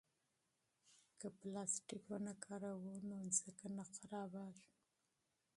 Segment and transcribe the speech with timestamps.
[1.19, 4.69] که پلاستیک ونه کاروو نو ځمکه نه خرابېږي.